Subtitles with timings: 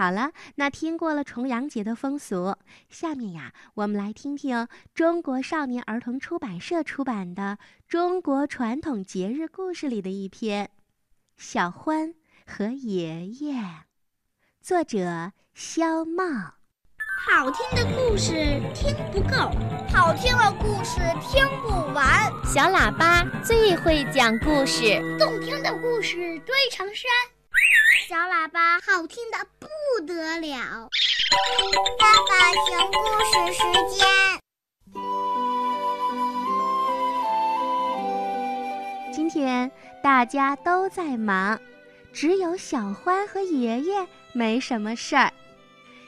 [0.00, 2.56] 好了，那听过了重阳节的风俗，
[2.88, 10.64] 下面呀，我们来听听中国少年儿童出版社出版的《中国传统节日故事》里的一篇
[11.36, 12.14] 《小欢
[12.46, 13.56] 和爷爷》，
[14.62, 16.24] 作者肖茂。
[17.28, 18.32] 好听的故事
[18.74, 19.36] 听不够，
[19.92, 22.32] 好听的故事听不完。
[22.46, 27.04] 小喇叭最会讲故事，动听的故事堆成山。
[28.10, 29.68] 小喇叭好听的不
[30.04, 30.90] 得了。
[31.96, 34.04] 爸爸讲故事时间。
[39.14, 39.70] 今天
[40.02, 41.60] 大家都在忙，
[42.12, 45.32] 只有小欢和爷爷没什么事儿。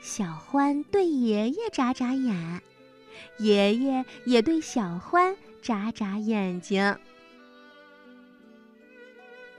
[0.00, 2.62] 小欢对爷爷眨眨眼，
[3.38, 6.96] 爷爷也对小欢眨眨眼睛。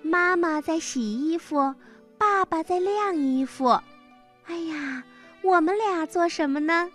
[0.01, 1.75] 妈妈在洗衣服。
[2.19, 3.69] 爸爸在晾衣服，
[4.45, 5.01] 哎呀，
[5.41, 6.91] 我们俩做什么呢？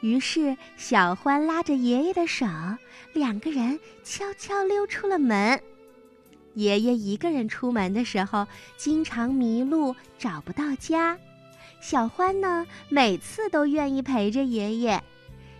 [0.00, 2.44] 于是小欢拉着爷爷的手，
[3.14, 5.58] 两个人悄悄溜出了门。
[6.52, 11.18] 爷爷一个人出门的时候，经常迷路，找不到家。
[11.80, 15.02] 小欢呢，每次都愿意陪着爷爷，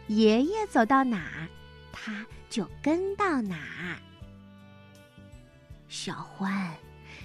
[0.09, 1.49] 爷爷走到哪儿，
[1.93, 3.97] 他就跟到哪儿。
[5.89, 6.71] 小欢。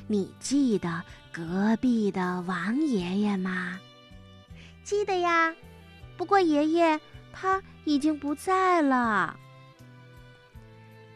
[0.10, 3.78] 你记得隔壁的王爷爷吗？
[4.84, 5.54] 记得呀，
[6.16, 7.00] 不过爷爷
[7.34, 9.38] 他已经不在了。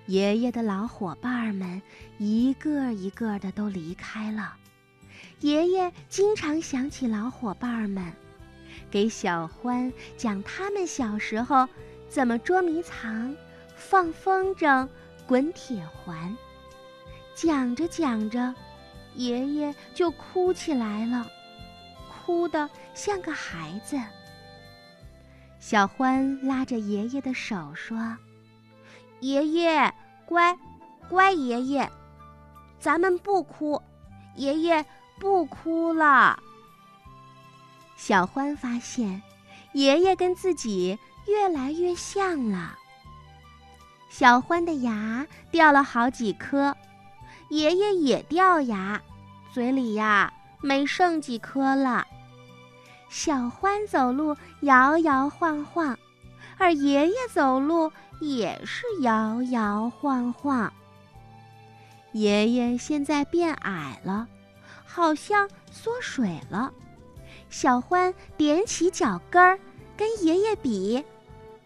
[0.07, 1.81] 爷爷的老伙伴们
[2.17, 4.55] 一个一个的都离开了，
[5.39, 8.11] 爷爷经常想起老伙伴们，
[8.89, 11.65] 给小欢讲他们小时候
[12.09, 13.33] 怎么捉迷藏、
[13.73, 14.85] 放风筝、
[15.25, 16.35] 滚铁环，
[17.33, 18.53] 讲着讲着。
[19.15, 21.29] 爷爷就哭起来了，
[22.09, 23.99] 哭得像个孩子。
[25.59, 28.17] 小欢拉着爷爷的手说
[29.21, 29.93] ：“爷爷，
[30.25, 30.57] 乖，
[31.07, 31.89] 乖爷爷，
[32.79, 33.81] 咱们不哭，
[34.35, 34.83] 爷爷
[35.19, 36.41] 不哭了。”
[37.95, 39.21] 小欢发现，
[39.73, 42.75] 爷爷跟自己越来越像了。
[44.09, 46.75] 小欢的牙掉了好几颗。
[47.51, 49.01] 爷爷也掉牙，
[49.51, 50.31] 嘴里呀
[50.61, 52.07] 没剩几颗了。
[53.09, 55.99] 小欢走路摇摇晃晃，
[56.57, 57.91] 而爷爷走路
[58.21, 60.71] 也是摇摇晃晃。
[62.13, 64.29] 爷爷现在变矮了，
[64.85, 66.71] 好像缩水了。
[67.49, 69.59] 小欢踮起脚跟儿，
[69.97, 71.03] 跟爷爷比，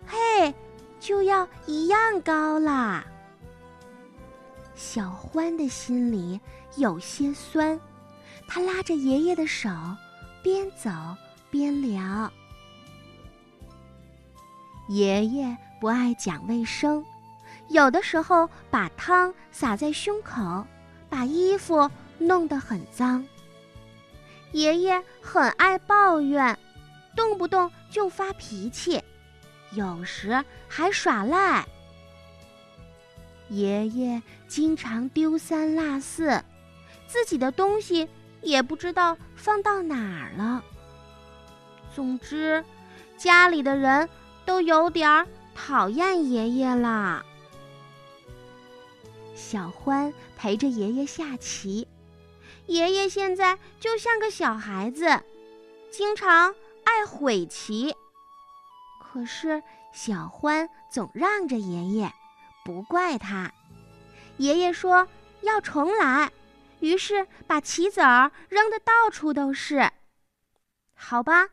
[0.07, 0.51] 嘿，
[0.99, 3.05] 就要一样高啦。
[4.75, 6.39] 小欢的心里
[6.75, 7.79] 有些酸，
[8.47, 9.69] 他拉着爷爷的手，
[10.43, 10.89] 边走
[11.49, 12.31] 边聊。
[14.89, 17.03] 爷爷不爱讲卫生，
[17.69, 20.65] 有的时候把汤洒在胸口，
[21.09, 23.25] 把衣服弄得很脏。
[24.51, 26.57] 爷爷很爱抱怨，
[27.15, 29.01] 动不动就发脾气，
[29.71, 31.65] 有时还耍赖。
[33.49, 34.21] 爷爷
[34.55, 36.41] 经常丢三落四，
[37.09, 38.07] 自己的东西
[38.41, 40.63] 也不知道放到哪儿了。
[41.93, 42.63] 总之，
[43.17, 44.07] 家里的人
[44.45, 47.21] 都有点讨厌爷爷啦。
[49.35, 51.85] 小欢陪着爷爷下棋，
[52.67, 55.21] 爷爷现在就像个小孩子，
[55.91, 56.55] 经常
[56.85, 57.93] 爱毁棋。
[59.01, 59.61] 可是
[59.91, 62.09] 小欢总让着爷爷。
[62.63, 63.51] 不怪他，
[64.37, 65.07] 爷爷说
[65.41, 66.31] 要重来，
[66.79, 69.89] 于是把棋子儿扔得到处都是。
[70.93, 71.47] 好吧，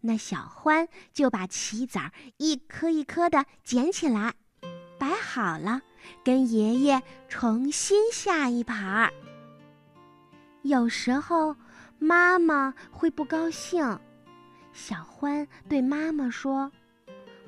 [0.00, 4.34] 那小欢就把棋子儿一颗一颗的捡起来，
[4.98, 5.82] 摆好了，
[6.24, 9.12] 跟爷爷重新下一盘儿。
[10.62, 11.56] 有时候
[11.98, 13.98] 妈妈会不高兴，
[14.72, 16.70] 小欢对妈妈说：“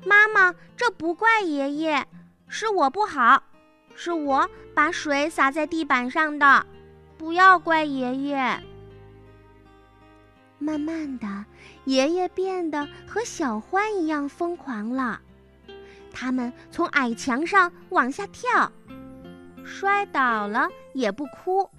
[0.05, 2.05] 妈妈，这不怪爷爷。”
[2.53, 3.41] 是我不好，
[4.03, 6.65] 是我把水洒在地板上的，
[7.19, 8.59] 不要怪爷爷。
[10.57, 11.27] 慢慢的，
[11.85, 15.21] 爷爷变得和小欢一样疯狂了，
[16.11, 18.71] 他们从矮墙上往下跳，
[19.63, 21.69] 摔倒了也不哭。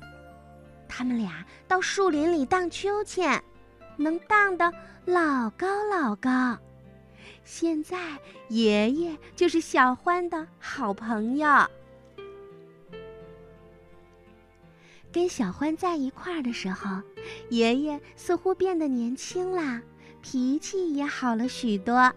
[0.89, 3.43] 他们俩到树林里荡秋千，
[3.97, 4.73] 能荡得
[5.07, 6.57] 老高老高。
[7.43, 7.99] 现在，
[8.49, 11.49] 爷爷就是小欢的好朋友。
[15.13, 17.03] 跟小欢在一块儿的时候，
[17.51, 19.83] 爷爷似乎变得年轻啦，
[20.23, 22.13] 脾气也好了许多。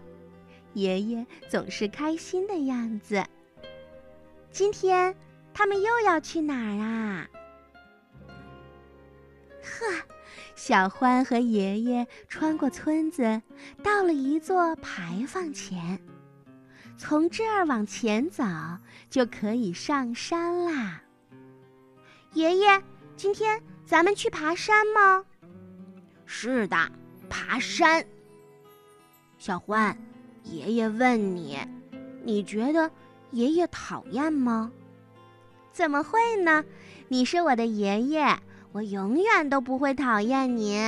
[0.72, 3.22] 爷爷总是开心的样子。
[4.50, 5.14] 今天
[5.52, 7.28] 他们又要去哪儿啊？
[9.62, 10.02] 呵，
[10.54, 13.42] 小欢和爷爷穿过村子，
[13.82, 16.00] 到了一座牌坊前。
[16.96, 18.42] 从这儿往前走，
[19.10, 21.02] 就可以上山啦。
[22.36, 22.82] 爷爷，
[23.16, 25.24] 今天咱们去爬山吗？
[26.26, 26.76] 是的，
[27.30, 28.04] 爬山。
[29.38, 29.96] 小欢，
[30.44, 31.58] 爷爷问你，
[32.22, 32.90] 你觉得
[33.30, 34.70] 爷爷讨厌吗？
[35.72, 36.62] 怎么会呢？
[37.08, 38.38] 你是我的爷爷，
[38.72, 40.78] 我永远都不会讨厌你。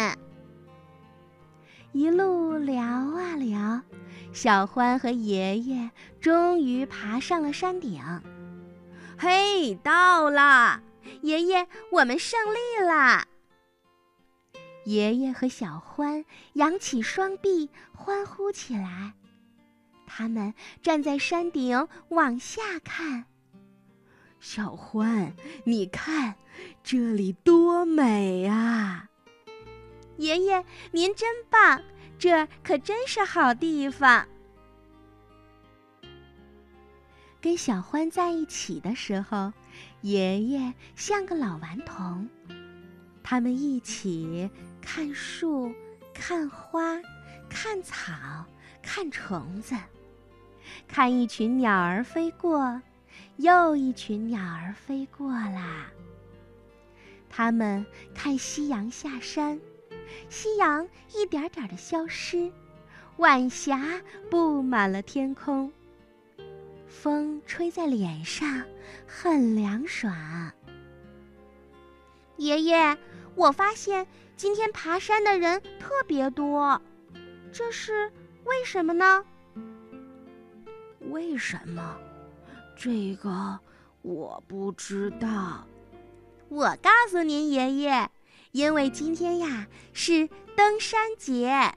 [1.92, 3.80] 一路聊啊聊。
[4.34, 5.90] 小欢和爷爷
[6.20, 8.02] 终于爬上了山顶。
[9.16, 10.82] 嘿，到了！
[11.22, 13.26] 爷爷，我们胜利了！
[14.84, 16.25] 爷爷和小欢
[16.55, 19.12] 扬起双臂欢呼起来。
[20.06, 23.26] 他们站在山顶往下看。
[24.40, 25.34] 小欢，
[25.64, 26.37] 你看，
[26.82, 29.08] 这里多美啊！
[30.16, 31.82] 爷爷，您真棒！
[32.19, 34.26] 这可真是好地方。
[37.40, 39.52] 跟小欢在一起的时候，
[40.02, 42.28] 爷爷像个老顽童。
[43.22, 44.50] 他们一起
[44.80, 45.72] 看树、
[46.14, 47.00] 看花、
[47.48, 48.46] 看草、
[48.82, 49.74] 看虫子，
[50.86, 52.80] 看一群鸟儿飞过，
[53.36, 55.86] 又一群鸟儿飞过啦。
[57.28, 57.84] 他们
[58.14, 59.60] 看夕阳下山。
[60.30, 62.50] 夕阳一点点的消失，
[63.18, 64.00] 晚霞
[64.30, 65.70] 布满了天空。
[66.88, 68.64] 风吹在脸上，
[69.06, 70.12] 很凉爽。
[72.37, 72.96] 爷爷，
[73.35, 74.06] 我发现
[74.37, 76.81] 今天爬山的人特别多，
[77.52, 78.11] 这是
[78.44, 79.25] 为什么呢？
[81.11, 81.96] 为什么？
[82.76, 83.58] 这个
[84.02, 85.67] 我不知道。
[86.49, 88.11] 我告诉您，爷爷。
[88.52, 90.26] 因为今天呀是
[90.56, 91.70] 登山节。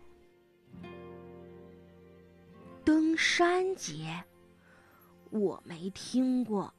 [2.85, 4.23] 登山节，
[5.31, 6.73] 我没听过。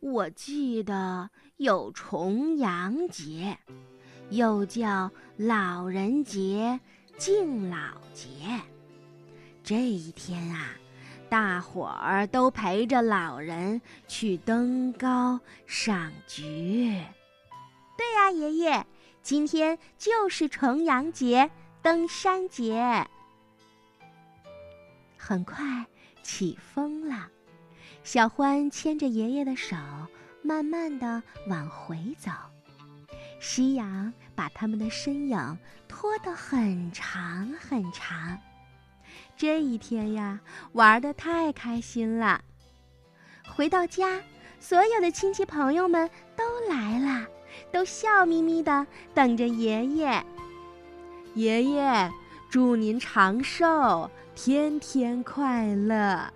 [0.00, 3.58] 我记得有重阳节，
[4.30, 6.80] 又叫老人节、
[7.18, 7.76] 敬老
[8.14, 8.28] 节。
[9.62, 10.72] 这一天啊，
[11.28, 16.98] 大伙儿都陪着老人去登高赏菊。
[17.96, 18.86] 对呀，爷爷，
[19.22, 21.50] 今天就是重阳节、
[21.82, 23.06] 登山节。
[25.18, 25.84] 很快
[26.22, 27.28] 起风了，
[28.02, 29.76] 小欢牵着爷爷的手，
[30.42, 32.30] 慢慢的往回走。
[33.40, 35.58] 夕阳把他们的身影
[35.88, 38.38] 拖得很长很长。
[39.36, 40.40] 这一天呀，
[40.72, 42.42] 玩的太开心了。
[43.48, 44.20] 回到家，
[44.58, 47.26] 所有的亲戚朋友们都来了。
[47.72, 50.24] 都笑眯眯的等着爷爷。
[51.34, 52.10] 爷爷，
[52.48, 56.32] 祝您长寿，天天快乐。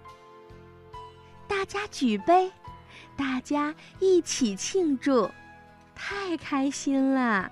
[1.48, 2.50] 大家举杯，
[3.16, 5.30] 大家一起庆祝，
[5.94, 7.50] 太开心了。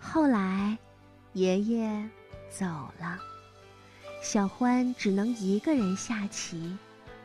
[0.00, 0.76] 后来，
[1.32, 2.08] 爷爷
[2.50, 2.66] 走
[2.98, 3.18] 了，
[4.22, 6.76] 小欢只能一个人下棋，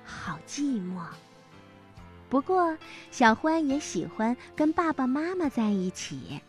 [0.05, 1.01] 好寂寞。
[2.29, 2.77] 不过，
[3.11, 6.41] 小欢也喜欢跟爸爸妈妈在一起。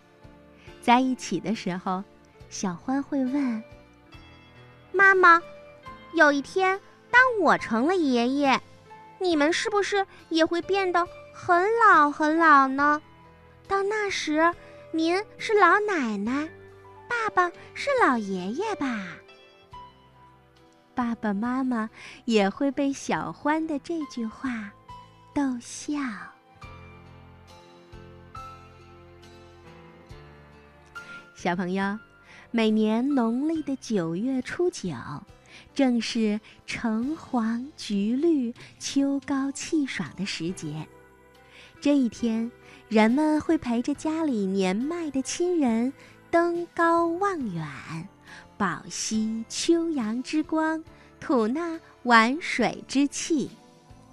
[0.81, 2.03] 在一起的时候，
[2.51, 3.63] 小欢会问
[4.93, 5.41] ：“妈妈，
[6.15, 8.61] 有一天当我成了爷爷，
[9.19, 13.01] 你们是不是也会变得很老很老呢？
[13.67, 14.55] 到那时，
[14.93, 16.49] 您是老奶奶，
[17.09, 18.87] 爸爸是老爷爷吧？”
[20.95, 21.89] 爸爸妈妈
[22.25, 24.73] 也会被小欢的这句话。
[25.35, 26.01] 逗笑，
[31.37, 31.97] 小朋友，
[32.51, 34.93] 每年农历的九月初九，
[35.75, 40.87] 正是橙黄橘绿、秋高气爽的时节。
[41.81, 42.51] 这一天，
[42.89, 45.93] 人们会陪着家里年迈的亲人
[46.31, 47.65] 登高望远，
[48.57, 50.83] 饱吸秋阳之光，
[51.21, 53.51] 吐纳晚水之气。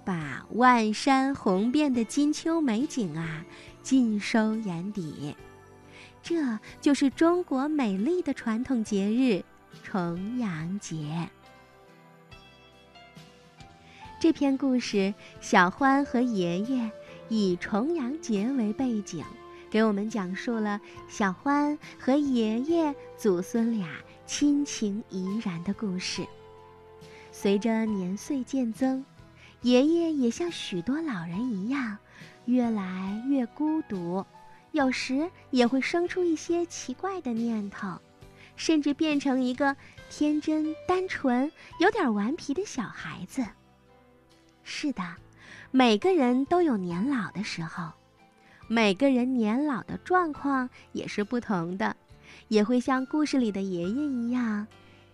[0.04, 3.44] 把万山红遍的金秋美景啊，
[3.82, 5.34] 尽收眼底，
[6.22, 9.42] 这就是中国美丽的传统节日——
[9.82, 11.28] 重阳节。
[14.18, 16.90] 这篇故事，小欢和爷爷
[17.28, 19.22] 以重阳节为背景，
[19.70, 23.86] 给我们讲述了小欢和爷爷祖孙俩
[24.26, 26.26] 亲情怡然的故事。
[27.30, 29.04] 随着年岁渐增，
[29.60, 31.98] 爷爷也像许多老人一样，
[32.46, 34.24] 越来越孤独，
[34.72, 38.00] 有时也会生出一些奇怪的念头，
[38.56, 39.76] 甚至变成一个
[40.08, 43.44] 天真单纯、有点顽皮的小孩子。
[44.68, 45.02] 是的。
[45.70, 47.92] 每个人都有年老的时候，
[48.66, 51.96] 每个人年老的状况也是不同的，
[52.48, 54.66] 也会像故事里的爷爷一样，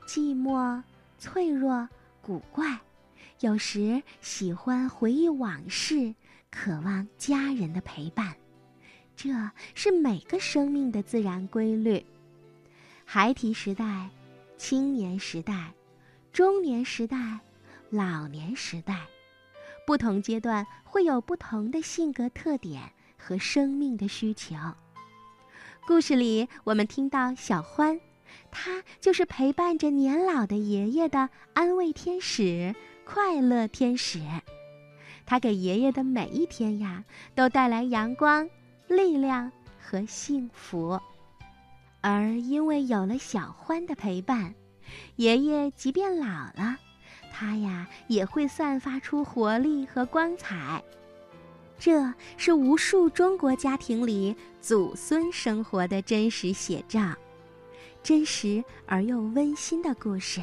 [0.07, 0.83] 寂寞、
[1.19, 1.87] 脆弱、
[2.23, 2.79] 古怪，
[3.41, 6.15] 有时喜欢回忆往事，
[6.51, 8.35] 渴望家人的陪伴。
[9.15, 9.29] 这
[9.75, 12.05] 是每个生命的自然规律。
[13.05, 14.09] 孩提时代、
[14.57, 15.75] 青年时代、
[16.33, 17.39] 中年时代、
[17.91, 18.97] 老年时代。
[19.87, 22.83] 不同阶段会有不同的性格特点
[23.19, 24.55] 和生命的需求。
[25.87, 28.01] 故事里，我们听到小欢，
[28.51, 32.75] 他就是陪伴着年老的爷爷的安慰天使、
[33.05, 34.21] 快乐天使。
[35.27, 38.49] 他给爷爷的每一天呀，都带来阳光、
[38.87, 41.01] 力量和幸福。
[42.01, 44.55] 而因为有了小欢的陪伴，
[45.17, 46.77] 爷爷即便老了。
[47.35, 50.85] 它呀也会散发出活力和光彩，
[51.79, 57.15] 这是无数中国家庭里祖孙生活的真实写照，
[58.03, 60.43] 真实而又温馨的故事。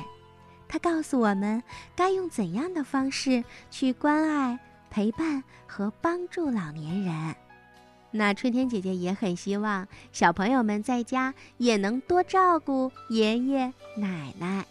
[0.67, 1.61] 它告诉我们
[1.95, 7.35] 该用怎样的方式去关爱、陪伴和帮助老年人。
[8.11, 14.65] 那春天姐姐也很希望小朋友们在家也能多照顾爷爷奶奶。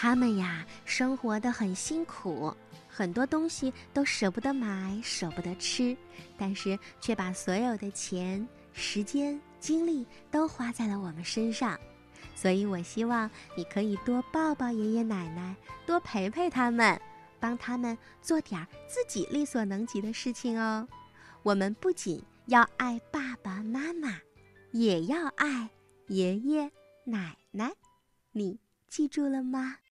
[0.00, 2.54] 他们呀，生活的很辛苦，
[2.88, 5.96] 很多东西都舍不得买，舍不得吃，
[6.36, 11.76] 但是却把所有的钱、时间、精力都花在了我们身上。
[12.36, 16.96] 所以我希望你可以多抱抱爷爷奶奶，多陪陪他们，
[17.40, 20.86] 帮他们做点自己力所能及的事情哦。
[21.42, 24.20] 我们不仅要爱爸爸妈妈，
[24.70, 25.68] 也要爱
[26.06, 26.70] 爷爷
[27.02, 27.72] 奶奶。
[28.30, 29.78] 你记住了吗？